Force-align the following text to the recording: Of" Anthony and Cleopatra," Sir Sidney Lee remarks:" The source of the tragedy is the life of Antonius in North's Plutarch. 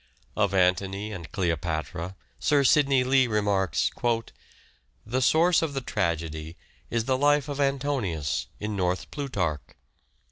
Of" 0.35 0.51
Anthony 0.55 1.11
and 1.11 1.31
Cleopatra," 1.31 2.15
Sir 2.39 2.63
Sidney 2.63 3.03
Lee 3.03 3.27
remarks:" 3.27 3.91
The 5.05 5.21
source 5.21 5.61
of 5.61 5.75
the 5.75 5.81
tragedy 5.81 6.57
is 6.89 7.05
the 7.05 7.19
life 7.19 7.47
of 7.47 7.59
Antonius 7.59 8.47
in 8.59 8.75
North's 8.75 9.05
Plutarch. 9.05 9.61